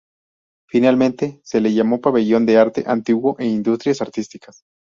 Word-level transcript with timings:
Finalmente, 0.67 1.39
se 1.43 1.61
le 1.61 1.75
llamó 1.75 2.01
pabellón 2.01 2.47
de 2.47 2.57
Arte 2.57 2.83
Antiguo 2.87 3.35
e 3.37 3.45
Industrias 3.45 4.01
Artísticas. 4.01 4.63